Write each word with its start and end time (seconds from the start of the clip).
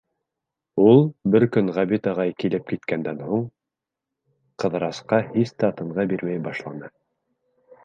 Ул, 0.83 1.01
бер 1.35 1.43
көн 1.55 1.69
Ғәбит 1.75 2.09
ағай 2.11 2.33
килеп 2.45 2.65
киткәндән 2.71 3.21
һуң, 3.27 3.45
Ҡыҙырасҡа 4.65 5.23
һис 5.37 5.55
тә 5.61 5.73
тынғы 5.83 6.09
бирмәй 6.15 6.45
башланы. 6.51 6.93